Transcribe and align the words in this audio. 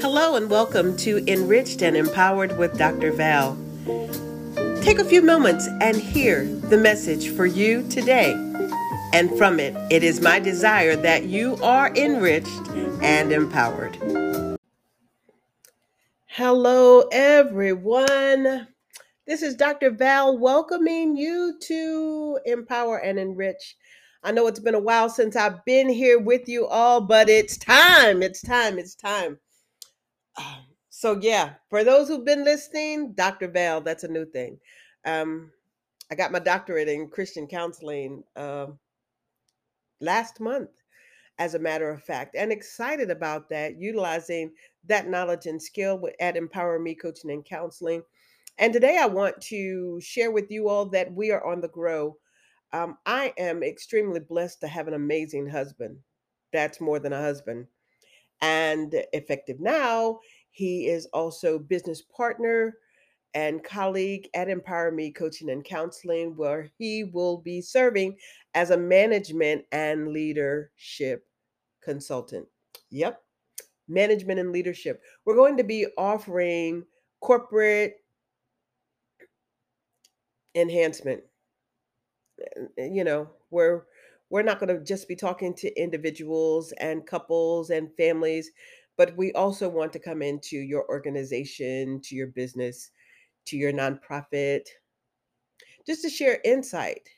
Hello 0.00 0.36
and 0.36 0.48
welcome 0.48 0.96
to 0.98 1.24
Enriched 1.26 1.82
and 1.82 1.96
Empowered 1.96 2.56
with 2.56 2.78
Dr. 2.78 3.10
Val. 3.10 3.58
Take 4.80 5.00
a 5.00 5.04
few 5.04 5.20
moments 5.22 5.66
and 5.80 5.96
hear 5.96 6.44
the 6.44 6.78
message 6.78 7.30
for 7.34 7.46
you 7.46 7.82
today. 7.88 8.32
And 9.12 9.36
from 9.36 9.58
it, 9.58 9.74
it 9.90 10.04
is 10.04 10.20
my 10.20 10.38
desire 10.38 10.94
that 10.94 11.24
you 11.24 11.56
are 11.64 11.92
enriched 11.96 12.68
and 13.02 13.32
empowered. 13.32 13.96
Hello, 16.26 17.00
everyone. 17.10 18.68
This 19.26 19.42
is 19.42 19.56
Dr. 19.56 19.90
Val 19.90 20.38
welcoming 20.38 21.16
you 21.16 21.58
to 21.62 22.38
Empower 22.46 22.98
and 22.98 23.18
Enrich. 23.18 23.76
I 24.22 24.30
know 24.30 24.46
it's 24.46 24.60
been 24.60 24.76
a 24.76 24.80
while 24.80 25.10
since 25.10 25.34
I've 25.34 25.64
been 25.64 25.88
here 25.88 26.20
with 26.20 26.48
you 26.48 26.68
all, 26.68 27.00
but 27.00 27.28
it's 27.28 27.58
time. 27.58 28.22
It's 28.22 28.40
time. 28.40 28.78
It's 28.78 28.94
time. 28.94 29.40
So 30.90 31.16
yeah, 31.20 31.54
for 31.70 31.84
those 31.84 32.08
who've 32.08 32.24
been 32.24 32.44
listening, 32.44 33.12
Dr. 33.12 33.46
Val, 33.46 33.80
that's 33.80 34.02
a 34.02 34.08
new 34.08 34.24
thing. 34.26 34.58
Um, 35.04 35.52
I 36.10 36.16
got 36.16 36.32
my 36.32 36.40
doctorate 36.40 36.88
in 36.88 37.08
Christian 37.08 37.46
counseling 37.46 38.24
um, 38.34 38.80
last 40.00 40.40
month, 40.40 40.70
as 41.38 41.54
a 41.54 41.58
matter 41.60 41.88
of 41.88 42.02
fact, 42.02 42.34
and 42.34 42.50
excited 42.50 43.12
about 43.12 43.48
that, 43.50 43.78
utilizing 43.78 44.50
that 44.86 45.08
knowledge 45.08 45.46
and 45.46 45.62
skill 45.62 46.02
at 46.18 46.36
Empower 46.36 46.80
Me 46.80 46.96
Coaching 46.96 47.30
and 47.30 47.44
Counseling. 47.44 48.02
And 48.58 48.72
today 48.72 48.98
I 49.00 49.06
want 49.06 49.40
to 49.42 50.00
share 50.00 50.32
with 50.32 50.50
you 50.50 50.68
all 50.68 50.86
that 50.86 51.12
we 51.12 51.30
are 51.30 51.46
on 51.46 51.60
the 51.60 51.68
grow. 51.68 52.16
Um, 52.72 52.98
I 53.06 53.32
am 53.38 53.62
extremely 53.62 54.18
blessed 54.18 54.62
to 54.62 54.68
have 54.68 54.88
an 54.88 54.94
amazing 54.94 55.48
husband. 55.48 55.98
That's 56.52 56.80
more 56.80 56.98
than 56.98 57.12
a 57.12 57.20
husband 57.20 57.68
and 58.40 58.94
effective 59.12 59.60
now 59.60 60.18
he 60.50 60.86
is 60.86 61.06
also 61.06 61.58
business 61.58 62.02
partner 62.02 62.76
and 63.34 63.62
colleague 63.62 64.28
at 64.34 64.48
empower 64.48 64.90
me 64.90 65.10
coaching 65.10 65.50
and 65.50 65.64
counseling 65.64 66.34
where 66.36 66.70
he 66.78 67.04
will 67.04 67.38
be 67.38 67.60
serving 67.60 68.16
as 68.54 68.70
a 68.70 68.76
management 68.76 69.64
and 69.70 70.08
leadership 70.08 71.26
consultant. 71.82 72.46
Yep 72.90 73.22
management 73.88 74.38
and 74.38 74.52
leadership. 74.52 75.02
We're 75.24 75.34
going 75.34 75.56
to 75.56 75.64
be 75.64 75.86
offering 75.96 76.84
corporate 77.20 77.96
enhancement 80.54 81.22
eh, 82.40 82.62
eh, 82.78 82.88
you 82.90 83.04
know 83.04 83.28
where 83.50 83.84
we're 84.30 84.42
not 84.42 84.60
going 84.60 84.76
to 84.76 84.84
just 84.84 85.08
be 85.08 85.16
talking 85.16 85.54
to 85.54 85.80
individuals 85.80 86.72
and 86.72 87.06
couples 87.06 87.70
and 87.70 87.94
families, 87.96 88.50
but 88.96 89.16
we 89.16 89.32
also 89.32 89.68
want 89.68 89.92
to 89.94 89.98
come 89.98 90.22
into 90.22 90.56
your 90.58 90.86
organization, 90.88 92.00
to 92.02 92.14
your 92.14 92.26
business, 92.26 92.90
to 93.46 93.56
your 93.56 93.72
nonprofit, 93.72 94.66
just 95.86 96.02
to 96.02 96.10
share 96.10 96.40
insight 96.44 97.08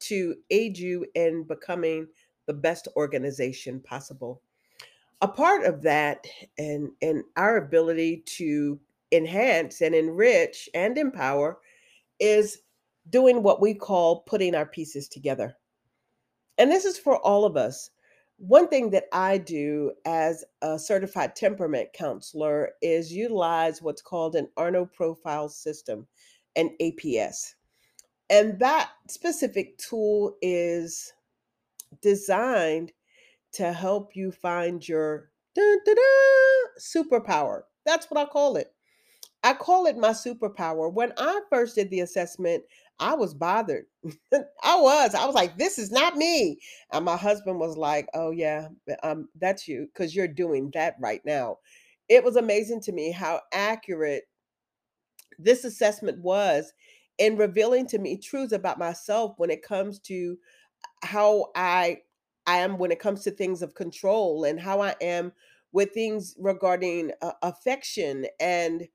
to 0.00 0.36
aid 0.50 0.78
you 0.78 1.04
in 1.14 1.42
becoming 1.42 2.06
the 2.46 2.54
best 2.54 2.88
organization 2.96 3.80
possible. 3.80 4.40
A 5.20 5.28
part 5.28 5.64
of 5.64 5.82
that 5.82 6.26
and, 6.56 6.90
and 7.02 7.24
our 7.36 7.56
ability 7.58 8.22
to 8.36 8.80
enhance 9.12 9.82
and 9.82 9.94
enrich 9.94 10.68
and 10.72 10.96
empower 10.96 11.58
is 12.20 12.60
doing 13.10 13.42
what 13.42 13.60
we 13.60 13.74
call 13.74 14.20
putting 14.22 14.54
our 14.54 14.66
pieces 14.66 15.08
together. 15.08 15.57
And 16.58 16.70
this 16.70 16.84
is 16.84 16.98
for 16.98 17.18
all 17.18 17.44
of 17.44 17.56
us. 17.56 17.90
One 18.38 18.68
thing 18.68 18.90
that 18.90 19.04
I 19.12 19.38
do 19.38 19.92
as 20.04 20.44
a 20.62 20.78
certified 20.78 21.34
temperament 21.34 21.88
counselor 21.92 22.70
is 22.82 23.12
utilize 23.12 23.82
what's 23.82 24.02
called 24.02 24.36
an 24.36 24.48
Arno 24.56 24.84
profile 24.86 25.48
system, 25.48 26.06
an 26.56 26.76
APS. 26.80 27.54
And 28.30 28.58
that 28.60 28.90
specific 29.08 29.78
tool 29.78 30.36
is 30.42 31.12
designed 32.02 32.92
to 33.52 33.72
help 33.72 34.14
you 34.14 34.30
find 34.30 34.86
your 34.86 35.30
superpower. 36.78 37.62
That's 37.86 38.10
what 38.10 38.20
I 38.20 38.26
call 38.30 38.56
it. 38.56 38.72
I 39.42 39.54
call 39.54 39.86
it 39.86 39.96
my 39.96 40.10
superpower. 40.10 40.92
When 40.92 41.12
I 41.16 41.40
first 41.50 41.76
did 41.76 41.90
the 41.90 42.00
assessment, 42.00 42.64
I 43.00 43.14
was 43.14 43.34
bothered. 43.34 43.86
I 44.32 44.76
was. 44.80 45.14
I 45.14 45.26
was 45.26 45.34
like, 45.34 45.56
this 45.56 45.78
is 45.78 45.90
not 45.90 46.16
me. 46.16 46.58
And 46.92 47.04
my 47.04 47.16
husband 47.16 47.58
was 47.60 47.76
like, 47.76 48.08
oh, 48.14 48.30
yeah, 48.30 48.68
um, 49.02 49.28
that's 49.40 49.68
you 49.68 49.88
because 49.92 50.14
you're 50.14 50.28
doing 50.28 50.70
that 50.74 50.96
right 51.00 51.20
now. 51.24 51.58
It 52.08 52.24
was 52.24 52.36
amazing 52.36 52.80
to 52.82 52.92
me 52.92 53.12
how 53.12 53.40
accurate 53.52 54.24
this 55.38 55.64
assessment 55.64 56.18
was 56.20 56.72
in 57.18 57.36
revealing 57.36 57.86
to 57.88 57.98
me 57.98 58.16
truths 58.16 58.52
about 58.52 58.78
myself 58.78 59.34
when 59.36 59.50
it 59.50 59.62
comes 59.62 59.98
to 60.00 60.38
how 61.02 61.46
I 61.54 61.98
I 62.46 62.58
am 62.58 62.78
when 62.78 62.90
it 62.90 63.00
comes 63.00 63.24
to 63.24 63.30
things 63.30 63.62
of 63.62 63.74
control 63.74 64.44
and 64.44 64.58
how 64.58 64.80
I 64.80 64.94
am 65.02 65.32
with 65.72 65.92
things 65.92 66.34
regarding 66.38 67.12
uh, 67.20 67.32
affection 67.42 68.26
and 68.40 68.88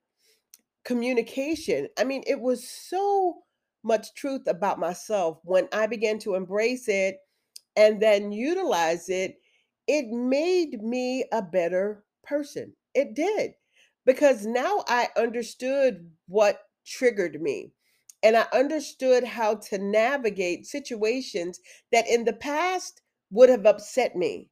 communication. 0.84 1.88
I 1.98 2.04
mean, 2.04 2.24
it 2.28 2.40
was 2.40 2.68
so 2.68 3.43
much 3.84 4.14
truth 4.14 4.48
about 4.48 4.80
myself 4.80 5.40
when 5.44 5.68
I 5.72 5.88
began 5.88 6.20
to 6.20 6.36
embrace 6.36 6.88
it 6.88 7.18
and 7.76 8.02
then 8.02 8.32
utilize 8.32 9.10
it. 9.10 9.36
It 9.88 10.08
made 10.10 10.82
me 10.82 11.26
a 11.32 11.42
better 11.42 12.04
person. 12.24 12.74
It 12.94 13.14
did. 13.16 13.54
Because 14.06 14.46
now 14.46 14.84
I 14.88 15.10
understood 15.18 16.12
what 16.28 16.62
triggered 16.86 17.42
me. 17.42 17.74
And 18.22 18.38
I 18.38 18.46
understood 18.54 19.26
how 19.26 19.56
to 19.56 19.78
navigate 19.78 20.66
situations 20.66 21.60
that 21.92 22.08
in 22.08 22.24
the 22.24 22.34
past 22.34 23.02
would 23.32 23.50
have 23.50 23.66
upset 23.66 24.16
me. 24.16 24.50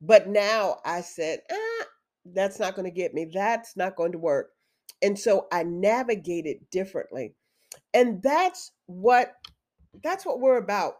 But 0.00 0.28
now 0.28 0.78
I 0.84 1.00
said, 1.00 1.40
ah, 1.50 1.86
that's 2.26 2.58
not 2.58 2.74
going 2.74 2.84
to 2.84 2.90
get 2.90 3.14
me. 3.14 3.30
That's 3.32 3.76
not 3.76 3.96
going 3.96 4.12
to 4.12 4.18
work. 4.18 4.50
And 5.02 5.18
so 5.18 5.46
I 5.50 5.62
navigated 5.62 6.70
differently. 6.70 7.34
And 7.94 8.22
that's 8.22 8.72
what 8.86 9.34
that's 10.02 10.24
what 10.24 10.40
we're 10.40 10.58
about 10.58 10.94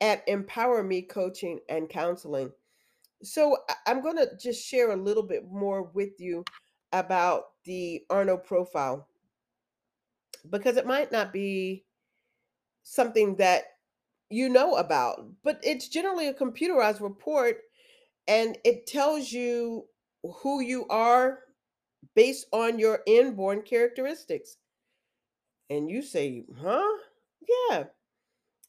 at 0.00 0.26
Empower 0.28 0.82
Me 0.82 1.02
Coaching 1.02 1.60
and 1.68 1.88
Counseling. 1.88 2.50
So 3.22 3.58
I'm 3.86 4.02
going 4.02 4.16
to 4.16 4.30
just 4.40 4.64
share 4.64 4.90
a 4.92 4.96
little 4.96 5.22
bit 5.22 5.44
more 5.50 5.82
with 5.82 6.20
you 6.20 6.44
about 6.92 7.44
the 7.64 8.02
Arno 8.08 8.36
profile 8.36 9.08
because 10.48 10.76
it 10.76 10.86
might 10.86 11.12
not 11.12 11.32
be 11.32 11.84
something 12.82 13.36
that 13.36 13.64
you 14.30 14.48
know 14.48 14.76
about, 14.76 15.26
but 15.42 15.58
it's 15.62 15.88
generally 15.88 16.28
a 16.28 16.34
computerized 16.34 17.00
report 17.00 17.58
and 18.26 18.58
it 18.64 18.86
tells 18.86 19.32
you 19.32 19.84
who 20.22 20.60
you 20.60 20.86
are 20.88 21.40
based 22.14 22.46
on 22.52 22.78
your 22.78 23.00
inborn 23.06 23.62
characteristics. 23.62 24.58
And 25.70 25.90
you 25.90 26.02
say, 26.02 26.44
huh? 26.60 26.98
Yeah. 27.70 27.84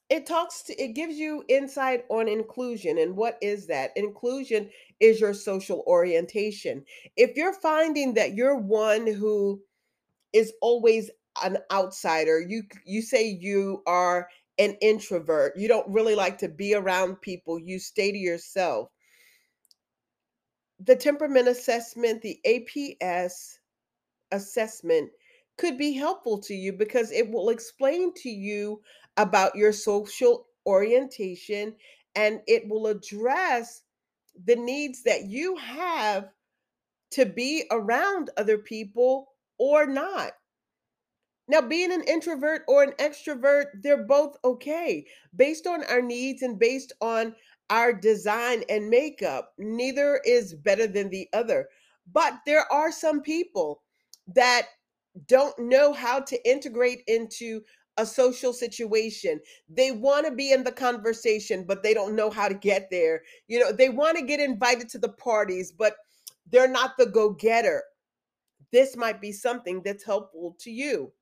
It 0.10 0.26
talks 0.26 0.64
to, 0.64 0.84
it 0.84 0.96
gives 0.96 1.18
you 1.18 1.44
insight 1.50 2.06
on 2.10 2.28
inclusion. 2.28 2.98
And 2.98 3.16
what 3.16 3.38
is 3.42 3.68
that? 3.68 3.92
Inclusion 3.96 4.70
is 5.00 5.20
your 5.20 5.34
social 5.34 5.84
orientation. 5.88 6.84
If 7.16 7.36
you're 7.36 7.54
finding 7.54 8.16
that 8.16 8.34
you're 8.34 8.58
one 8.58 9.06
who 9.06 9.62
is 10.34 10.54
always 10.62 11.12
an 11.44 11.58
outsider, 11.72 12.42
you 12.42 12.64
you 12.86 13.02
say 13.02 13.28
you 13.28 13.84
are 13.86 14.28
an 14.58 14.76
introvert, 14.82 15.56
you 15.58 15.68
don't 15.68 15.88
really 15.88 16.16
like 16.16 16.38
to 16.40 16.50
be 16.50 16.74
around 16.74 17.22
people, 17.22 17.60
you 17.60 17.80
stay 17.80 18.12
to 18.12 18.18
yourself 18.18 18.90
the 20.80 20.96
temperament 20.96 21.48
assessment, 21.48 22.22
the 22.22 22.40
APS 22.46 23.58
assessment 24.32 25.10
could 25.60 25.78
be 25.78 25.94
helpful 25.94 26.40
to 26.40 26.54
you 26.54 26.72
because 26.74 27.12
it 27.12 27.30
will 27.30 27.50
explain 27.50 28.14
to 28.14 28.30
you 28.30 28.82
about 29.18 29.56
your 29.56 29.74
social 29.74 30.48
orientation 30.66 31.76
and 32.16 32.40
it 32.48 32.68
will 32.68 32.88
address 32.88 33.84
the 34.46 34.56
needs 34.56 35.04
that 35.04 35.26
you 35.26 35.58
have 35.58 36.30
to 37.12 37.26
be 37.26 37.66
around 37.72 38.30
other 38.38 38.58
people 38.58 39.34
or 39.58 39.86
not. 39.86 40.32
Now, 41.50 41.62
being 41.62 41.92
an 41.92 42.04
introvert 42.04 42.62
or 42.68 42.84
an 42.84 42.94
extrovert, 43.00 43.66
they're 43.82 44.06
both 44.06 44.38
okay 44.46 45.06
based 45.36 45.68
on 45.68 45.84
our 45.86 46.02
needs 46.02 46.42
and 46.42 46.58
based 46.58 46.94
on 47.02 47.36
our 47.70 47.92
design 47.92 48.64
and 48.70 48.90
makeup. 48.90 49.54
Neither 49.58 50.22
is 50.26 50.54
better 50.54 50.88
than 50.88 51.10
the 51.10 51.28
other. 51.34 51.68
But 52.12 52.40
there 52.46 52.72
are 52.72 52.92
some 52.92 53.22
people 53.22 53.82
that 54.36 54.68
don't 55.28 55.58
know 55.60 55.94
how 55.94 56.20
to 56.22 56.50
integrate 56.50 57.04
into 57.08 57.62
a 57.98 58.06
social 58.06 58.54
situation. 58.54 59.40
They 59.70 59.92
want 59.92 60.26
to 60.26 60.32
be 60.34 60.52
in 60.52 60.64
the 60.64 60.72
conversation, 60.72 61.66
but 61.66 61.84
they 61.84 61.94
don't 61.94 62.16
know 62.16 62.30
how 62.30 62.48
to 62.48 62.54
get 62.54 62.90
there. 62.90 63.24
You 63.48 63.60
know, 63.60 63.72
they 63.72 63.90
want 63.90 64.18
to 64.18 64.24
get 64.26 64.40
invited 64.40 64.90
to 64.90 65.00
the 65.00 65.10
parties, 65.14 65.72
but 65.72 65.96
They're 66.52 66.68
not 66.68 66.98
the 66.98 67.06
go 67.06 67.30
getter. 67.32 67.84
This 68.72 68.96
might 68.96 69.22
be 69.22 69.32
something 69.32 69.84
that's 69.84 70.04
helpful 70.06 70.56
to 70.62 70.72
you. 70.72 71.14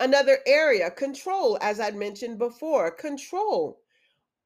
Another 0.00 0.38
area, 0.46 0.90
control, 0.90 1.58
as 1.60 1.80
I'd 1.80 1.96
mentioned 1.96 2.38
before, 2.38 2.90
control. 2.92 3.80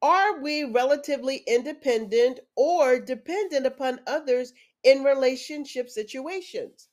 Are 0.03 0.41
we 0.41 0.65
relatively 0.65 1.39
independent 1.47 2.41
or 2.57 3.01
dependent 3.01 3.67
upon 3.67 4.01
others 4.07 4.53
in 4.85 5.05
relationship 5.05 5.89
situations? 5.91 6.88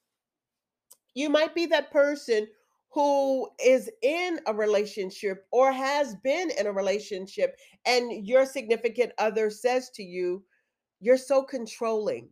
You 1.16 1.30
might 1.30 1.56
be 1.56 1.66
that 1.68 1.92
person 1.92 2.48
who 2.96 3.50
is 3.64 3.90
in 4.02 4.40
a 4.48 4.54
relationship 4.54 5.46
or 5.52 5.72
has 5.72 6.16
been 6.24 6.50
in 6.58 6.68
a 6.68 6.72
relationship, 6.72 7.58
and 7.86 8.26
your 8.26 8.46
significant 8.46 9.12
other 9.18 9.50
says 9.50 9.90
to 9.92 10.04
you, 10.04 10.44
You're 11.02 11.18
so 11.18 11.44
controlling. 11.44 12.30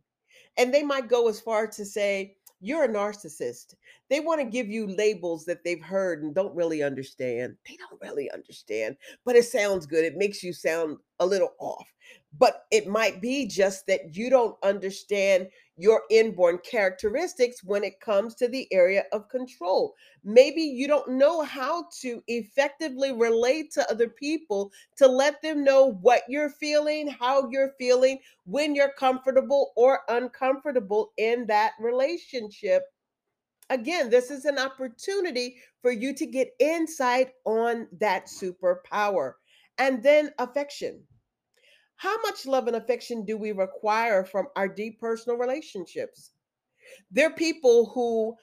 And 0.56 0.72
they 0.72 0.82
might 0.82 1.08
go 1.08 1.28
as 1.28 1.40
far 1.40 1.66
to 1.66 1.84
say, 1.84 2.36
You're 2.60 2.84
a 2.84 2.88
narcissist. 2.88 3.74
They 4.08 4.20
want 4.20 4.40
to 4.40 4.46
give 4.46 4.68
you 4.68 4.86
labels 4.86 5.44
that 5.46 5.64
they've 5.64 5.82
heard 5.82 6.22
and 6.22 6.34
don't 6.34 6.54
really 6.54 6.82
understand. 6.82 7.56
They 7.68 7.76
don't 7.76 8.00
really 8.00 8.30
understand, 8.30 8.96
but 9.24 9.36
it 9.36 9.44
sounds 9.44 9.86
good. 9.86 10.04
It 10.04 10.16
makes 10.16 10.42
you 10.42 10.52
sound 10.52 10.98
a 11.20 11.26
little 11.26 11.52
off. 11.58 11.88
But 12.38 12.64
it 12.70 12.88
might 12.88 13.20
be 13.20 13.46
just 13.46 13.86
that 13.86 14.16
you 14.16 14.28
don't 14.28 14.56
understand 14.62 15.48
your 15.76 16.02
inborn 16.10 16.58
characteristics 16.58 17.62
when 17.64 17.84
it 17.84 18.00
comes 18.00 18.34
to 18.36 18.48
the 18.48 18.66
area 18.72 19.04
of 19.12 19.28
control. 19.28 19.94
Maybe 20.22 20.62
you 20.62 20.86
don't 20.86 21.12
know 21.12 21.42
how 21.42 21.86
to 22.00 22.22
effectively 22.28 23.12
relate 23.12 23.72
to 23.72 23.90
other 23.90 24.08
people 24.08 24.72
to 24.96 25.06
let 25.06 25.42
them 25.42 25.64
know 25.64 25.92
what 26.00 26.22
you're 26.28 26.50
feeling, 26.50 27.08
how 27.08 27.48
you're 27.50 27.74
feeling, 27.78 28.18
when 28.46 28.74
you're 28.74 28.92
comfortable 28.98 29.72
or 29.76 30.00
uncomfortable 30.08 31.12
in 31.16 31.46
that 31.46 31.72
relationship. 31.80 32.82
Again, 33.70 34.10
this 34.10 34.30
is 34.30 34.44
an 34.44 34.58
opportunity 34.58 35.56
for 35.82 35.90
you 35.90 36.14
to 36.14 36.26
get 36.26 36.54
insight 36.58 37.32
on 37.44 37.88
that 37.98 38.26
superpower. 38.26 39.34
And 39.78 40.02
then 40.02 40.32
affection. 40.38 41.02
How 41.96 42.20
much 42.22 42.46
love 42.46 42.66
and 42.66 42.76
affection 42.76 43.24
do 43.24 43.36
we 43.36 43.52
require 43.52 44.24
from 44.24 44.46
our 44.56 44.68
deep 44.68 45.00
personal 45.00 45.38
relationships? 45.38 46.32
There 47.10 47.28
are 47.28 47.34
people 47.34 47.86
who 47.94 48.36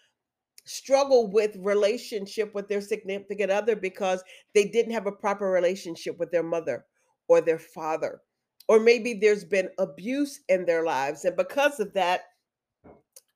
struggle 0.66 1.30
with 1.32 1.56
relationship 1.58 2.54
with 2.54 2.68
their 2.68 2.82
significant 2.82 3.52
other 3.52 3.76
because 3.76 4.24
they 4.54 4.66
didn't 4.66 4.94
have 4.94 5.08
a 5.08 5.12
proper 5.12 5.50
relationship 5.50 6.18
with 6.18 6.32
their 6.32 6.44
mother 6.44 6.86
or 7.28 7.42
their 7.42 7.60
father. 7.60 8.22
Or 8.68 8.80
maybe 8.80 9.14
there's 9.14 9.44
been 9.44 9.70
abuse 9.80 10.40
in 10.50 10.66
their 10.66 10.84
lives. 10.86 11.26
And 11.26 11.36
because 11.36 11.80
of 11.80 11.94
that, 11.94 12.26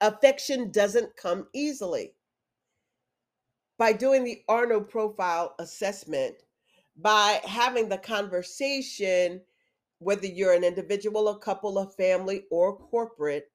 affection 0.01 0.71
doesn't 0.71 1.15
come 1.17 1.47
easily. 1.53 2.13
By 3.77 3.91
doing 3.91 4.23
the 4.23 4.41
Arno 4.47 4.79
profile 4.79 5.56
assessment, 5.59 6.35
by 6.97 7.41
having 7.44 7.89
the 7.89 7.97
conversation 7.97 9.41
whether 10.00 10.27
you're 10.27 10.53
an 10.53 10.63
individual, 10.63 11.30
a 11.30 11.39
couple, 11.39 11.77
a 11.77 11.89
family, 11.89 12.44
or 12.51 12.77
corporate, 12.77 13.51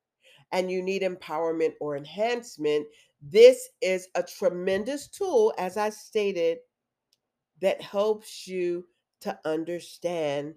and 0.53 0.71
you 0.71 0.83
need 0.83 1.03
empowerment 1.03 1.73
or 1.81 1.97
enhancement, 1.97 2.87
this 3.23 3.69
is 3.83 4.09
a 4.15 4.23
tremendous 4.23 5.09
tool, 5.09 5.53
as 5.59 5.77
I 5.77 5.91
stated, 5.91 6.59
that 7.61 7.83
helps 7.83 8.47
you 8.47 8.87
to 9.21 9.39
understand 9.45 10.55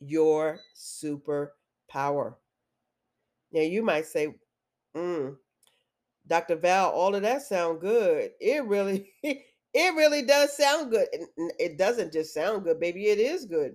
your 0.00 0.60
superpower. 0.76 2.34
Now, 3.52 3.60
you 3.62 3.82
might 3.82 4.06
say, 4.06 4.34
mm, 4.96 5.36
Dr. 6.26 6.56
Val, 6.56 6.90
all 6.90 7.14
of 7.14 7.22
that 7.22 7.42
sound 7.42 7.80
good. 7.80 8.30
It 8.40 8.64
really, 8.64 9.12
it 9.22 9.94
really 9.94 10.22
does 10.22 10.56
sound 10.56 10.90
good. 10.90 11.08
It 11.58 11.78
doesn't 11.78 12.12
just 12.12 12.34
sound 12.34 12.64
good, 12.64 12.80
baby. 12.80 13.06
It 13.06 13.18
is 13.18 13.46
good. 13.46 13.74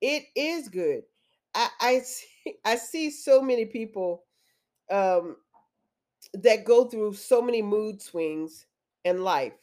It 0.00 0.24
is 0.34 0.68
good. 0.68 1.04
I 1.54 1.68
I 1.80 1.98
see, 2.00 2.54
I 2.64 2.76
see 2.76 3.10
so 3.10 3.40
many 3.42 3.66
people 3.66 4.24
um, 4.90 5.36
that 6.34 6.64
go 6.64 6.86
through 6.86 7.14
so 7.14 7.42
many 7.42 7.62
mood 7.62 8.02
swings 8.02 8.66
in 9.04 9.22
life. 9.24 9.54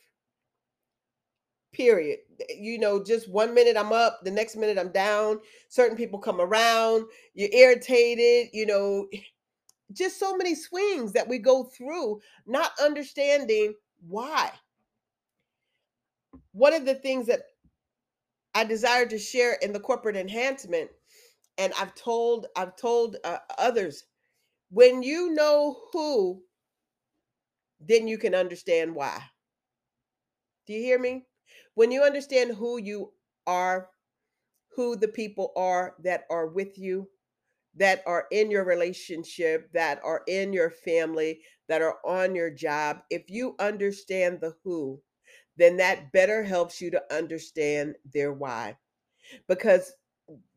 Period. 1.73 2.19
You 2.55 2.77
know, 2.77 3.03
just 3.03 3.27
one 3.27 3.53
minute 3.55 3.75
I'm 3.77 3.91
up, 3.91 4.19
the 4.23 4.29
next 4.29 4.55
minute 4.55 4.77
I'm 4.77 4.91
down. 4.91 5.39
Certain 5.69 5.97
people 5.97 6.19
come 6.19 6.39
around, 6.39 7.05
you're 7.33 7.49
irritated, 7.51 8.49
you 8.53 8.67
know, 8.67 9.07
just 9.93 10.19
so 10.19 10.35
many 10.37 10.55
swings 10.55 11.13
that 11.13 11.27
we 11.27 11.39
go 11.39 11.65
through, 11.65 12.21
not 12.47 12.71
understanding 12.81 13.73
why. 14.07 14.51
One 16.53 16.73
of 16.73 16.85
the 16.85 16.95
things 16.95 17.27
that 17.27 17.41
I 18.55 18.63
desire 18.63 19.05
to 19.07 19.17
share 19.17 19.53
in 19.61 19.73
the 19.73 19.79
corporate 19.79 20.15
enhancement, 20.15 20.89
and 21.57 21.73
I've 21.79 21.95
told 21.95 22.47
I've 22.55 22.75
told 22.75 23.17
uh, 23.23 23.39
others, 23.57 24.03
when 24.69 25.03
you 25.03 25.33
know 25.33 25.77
who, 25.91 26.41
then 27.79 28.07
you 28.07 28.17
can 28.17 28.35
understand 28.35 28.95
why. 28.95 29.21
Do 30.65 30.73
you 30.73 30.81
hear 30.81 30.99
me? 30.99 31.25
When 31.75 31.91
you 31.91 32.03
understand 32.03 32.55
who 32.55 32.77
you 32.77 33.13
are, 33.47 33.89
who 34.75 34.95
the 34.95 35.07
people 35.07 35.51
are 35.55 35.95
that 36.03 36.25
are 36.29 36.47
with 36.47 36.77
you, 36.77 37.09
that 37.75 38.03
are 38.05 38.27
in 38.31 38.51
your 38.51 38.63
relationship, 38.65 39.71
that 39.73 39.99
are 40.03 40.21
in 40.27 40.53
your 40.53 40.69
family, 40.69 41.41
that 41.67 41.81
are 41.81 41.97
on 42.05 42.35
your 42.35 42.51
job, 42.51 42.99
if 43.09 43.29
you 43.29 43.55
understand 43.59 44.39
the 44.39 44.53
who, 44.63 45.01
then 45.57 45.77
that 45.77 46.11
better 46.11 46.43
helps 46.43 46.81
you 46.81 46.91
to 46.91 47.15
understand 47.15 47.95
their 48.13 48.33
why. 48.33 48.77
Because 49.47 49.93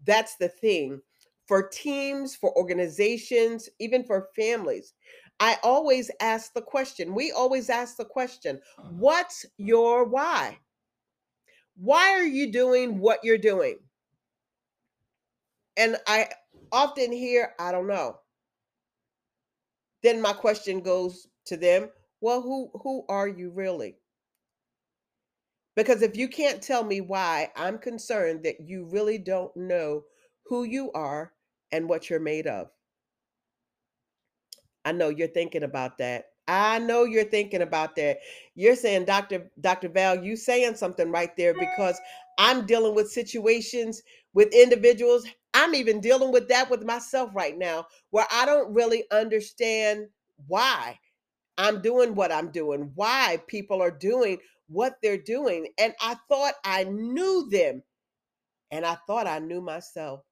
that's 0.04 0.36
the 0.36 0.48
thing 0.48 1.00
for 1.46 1.68
teams, 1.68 2.34
for 2.34 2.56
organizations, 2.56 3.68
even 3.78 4.04
for 4.04 4.28
families. 4.34 4.94
I 5.38 5.58
always 5.62 6.10
ask 6.20 6.52
the 6.54 6.62
question, 6.62 7.14
we 7.14 7.30
always 7.30 7.70
ask 7.70 7.96
the 7.96 8.04
question, 8.04 8.60
uh-huh. 8.78 8.88
what's 8.92 9.46
your 9.58 10.04
why? 10.04 10.58
Why 11.76 12.12
are 12.12 12.26
you 12.26 12.50
doing 12.50 12.98
what 12.98 13.20
you're 13.22 13.36
doing? 13.38 13.76
And 15.76 15.96
I 16.06 16.30
often 16.72 17.12
hear, 17.12 17.52
I 17.58 17.70
don't 17.70 17.86
know. 17.86 18.18
Then 20.02 20.22
my 20.22 20.32
question 20.32 20.80
goes 20.80 21.28
to 21.46 21.56
them, 21.56 21.90
well, 22.20 22.40
who 22.40 22.70
who 22.82 23.04
are 23.08 23.28
you 23.28 23.50
really? 23.50 23.96
Because 25.76 26.02
if 26.02 26.16
you 26.16 26.28
can't 26.28 26.62
tell 26.62 26.82
me 26.82 27.02
why, 27.02 27.50
I'm 27.54 27.78
concerned 27.78 28.42
that 28.44 28.66
you 28.66 28.88
really 28.90 29.18
don't 29.18 29.54
know 29.56 30.04
who 30.46 30.64
you 30.64 30.90
are 30.92 31.32
and 31.70 31.88
what 31.88 32.08
you're 32.08 32.18
made 32.18 32.46
of. 32.46 32.68
I 34.84 34.92
know 34.92 35.10
you're 35.10 35.28
thinking 35.28 35.64
about 35.64 35.98
that. 35.98 36.26
I 36.48 36.78
know 36.78 37.04
you're 37.04 37.24
thinking 37.24 37.62
about 37.62 37.96
that. 37.96 38.18
You're 38.54 38.76
saying, 38.76 39.04
Dr. 39.04 39.50
Dr. 39.60 39.88
Val, 39.88 40.22
you 40.22 40.36
saying 40.36 40.76
something 40.76 41.10
right 41.10 41.36
there 41.36 41.54
because 41.54 42.00
I'm 42.38 42.66
dealing 42.66 42.94
with 42.94 43.10
situations 43.10 44.02
with 44.32 44.54
individuals. 44.54 45.26
I'm 45.54 45.74
even 45.74 46.00
dealing 46.00 46.32
with 46.32 46.48
that 46.48 46.70
with 46.70 46.84
myself 46.84 47.30
right 47.34 47.58
now, 47.58 47.86
where 48.10 48.26
I 48.30 48.46
don't 48.46 48.72
really 48.72 49.04
understand 49.10 50.06
why 50.46 50.98
I'm 51.58 51.80
doing 51.82 52.14
what 52.14 52.30
I'm 52.30 52.50
doing, 52.50 52.92
why 52.94 53.42
people 53.48 53.82
are 53.82 53.90
doing 53.90 54.38
what 54.68 54.96
they're 55.02 55.18
doing. 55.18 55.68
And 55.78 55.94
I 56.00 56.16
thought 56.28 56.54
I 56.64 56.84
knew 56.84 57.48
them 57.50 57.82
and 58.70 58.84
I 58.84 58.96
thought 59.06 59.26
I 59.26 59.38
knew 59.38 59.60
myself. 59.60 60.22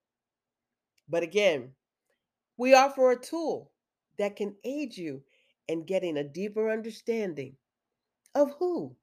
But 1.08 1.22
again, 1.22 1.72
we 2.56 2.74
offer 2.74 3.10
a 3.10 3.20
tool 3.20 3.70
that 4.18 4.36
can 4.36 4.54
aid 4.64 4.96
you 4.96 5.22
in 5.68 5.84
getting 5.84 6.16
a 6.16 6.24
deeper 6.24 6.70
understanding 6.70 7.56
of 8.34 8.50
who 8.58 8.94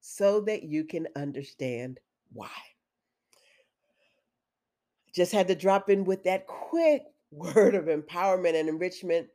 so 0.00 0.40
that 0.42 0.62
you 0.62 0.84
can 0.84 1.06
understand 1.16 2.00
why. 2.32 2.50
Just 5.14 5.32
had 5.32 5.48
to 5.48 5.54
drop 5.54 5.90
in 5.90 6.04
with 6.04 6.24
that 6.24 6.46
quick 6.46 7.02
word 7.30 7.74
of 7.74 7.84
empowerment 7.84 8.58
and 8.58 8.68
enrichment 8.68 9.28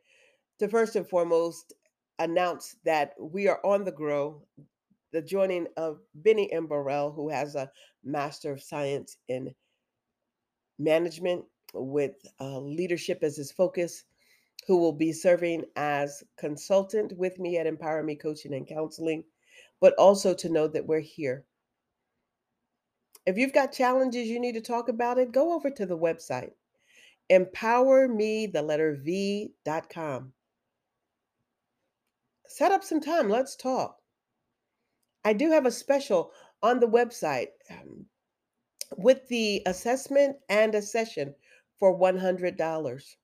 to 0.60 0.68
first 0.68 0.96
and 0.96 1.08
foremost 1.08 1.74
announce 2.20 2.76
that 2.86 3.14
we 3.20 3.48
are 3.48 3.60
on 3.66 3.84
the 3.84 3.92
grow 3.92 4.42
the 5.16 5.22
joining 5.22 5.66
of 5.78 6.02
Benny 6.14 6.52
M. 6.52 6.68
Burrell, 6.68 7.10
who 7.10 7.30
has 7.30 7.56
a 7.56 7.72
Master 8.04 8.52
of 8.52 8.62
Science 8.62 9.16
in 9.30 9.56
Management 10.78 11.46
with 11.74 12.16
uh, 12.42 12.60
leadership 12.60 13.20
as 13.22 13.38
his 13.38 13.50
focus, 13.50 14.04
who 14.68 14.76
will 14.76 14.92
be 14.92 15.14
serving 15.14 15.64
as 15.78 16.22
consultant 16.38 17.18
with 17.18 17.40
me 17.40 17.58
at 17.58 17.66
Empower 17.66 18.04
Me 18.04 18.18
Coaching 18.18 18.54
and 18.54 18.68
Counseling, 18.68 19.24
but 19.80 19.94
also 19.94 20.34
to 20.34 20.50
know 20.50 20.68
that 20.68 20.86
we're 20.86 21.00
here. 21.00 21.46
If 23.26 23.38
you've 23.38 23.54
got 23.54 23.72
challenges 23.72 24.28
you 24.28 24.42
need 24.42 24.56
to 24.56 24.62
talk 24.62 24.90
about 24.90 25.18
it, 25.18 25.32
go 25.32 25.54
over 25.54 25.70
to 25.70 25.86
the 25.86 25.98
website. 25.98 26.52
Empower 27.30 28.10
me, 28.10 28.48
the 28.48 28.62
letter 28.62 29.00
V.com. 29.02 30.34
Set 32.48 32.74
up 32.74 32.84
some 32.84 33.00
time. 33.00 33.30
Let's 33.30 33.56
talk. 33.56 34.02
I 35.26 35.34
do 35.34 35.50
have 35.50 35.66
a 35.66 35.72
special 35.72 36.32
on 36.62 36.80
the 36.80 36.88
website 36.88 37.48
um, 37.72 38.06
with 38.96 39.28
the 39.28 39.64
assessment 39.66 40.38
and 40.50 40.76
a 40.76 40.82
session 40.84 41.34
for 41.80 41.98
$100. 41.98 43.16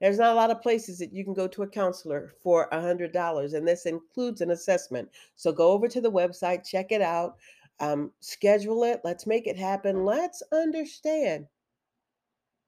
There's 0.00 0.18
not 0.18 0.32
a 0.32 0.34
lot 0.34 0.50
of 0.50 0.62
places 0.62 0.98
that 0.98 1.12
you 1.12 1.24
can 1.24 1.34
go 1.34 1.48
to 1.48 1.64
a 1.64 1.68
counselor 1.68 2.32
for 2.40 2.68
$100, 2.70 3.54
and 3.54 3.66
this 3.66 3.86
includes 3.86 4.40
an 4.40 4.52
assessment. 4.52 5.08
So 5.34 5.50
go 5.50 5.72
over 5.72 5.88
to 5.88 6.00
the 6.00 6.10
website, 6.10 6.68
check 6.68 6.92
it 6.92 7.02
out, 7.02 7.36
um, 7.80 8.12
schedule 8.20 8.84
it. 8.84 9.00
Let's 9.02 9.26
make 9.26 9.48
it 9.48 9.58
happen. 9.58 10.04
Let's 10.04 10.42
understand 10.52 11.46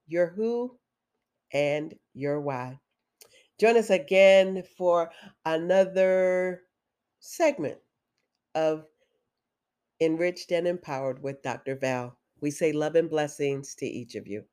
your 0.09 0.27
who 0.27 0.77
and 1.53 1.95
your 2.15 2.41
why. 2.41 2.81
Join 3.61 3.77
us 3.77 3.91
again 3.91 4.65
for 4.77 5.11
another 5.45 6.63
segment 7.21 7.79
of 8.55 8.87
Enriched 10.01 10.51
and 10.51 10.67
Empowered 10.67 11.23
with 11.23 11.43
Dr. 11.43 11.77
Val. 11.77 12.17
We 12.41 12.51
say 12.51 12.73
love 12.73 12.97
and 12.97 13.09
blessings 13.09 13.75
to 13.77 13.87
each 13.87 14.15
of 14.15 14.27
you. 14.27 14.45